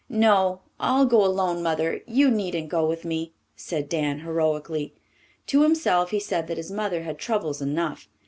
[0.09, 2.01] "No, I'll go alone, Mother.
[2.07, 4.95] You needn't go with me," said Dan heroically.
[5.45, 8.09] To himself he said that his mother had troubles enough.